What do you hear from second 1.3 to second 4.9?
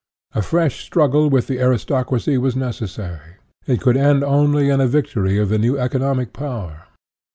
the aristocracy was necessary; it could end only in a